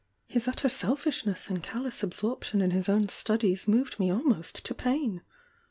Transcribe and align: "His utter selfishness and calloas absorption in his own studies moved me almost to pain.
"His 0.25 0.47
utter 0.47 0.67
selfishness 0.67 1.47
and 1.47 1.61
calloas 1.63 2.01
absorption 2.01 2.59
in 2.59 2.71
his 2.71 2.89
own 2.89 3.07
studies 3.09 3.67
moved 3.67 3.99
me 3.99 4.09
almost 4.09 4.63
to 4.65 4.73
pain. 4.73 5.21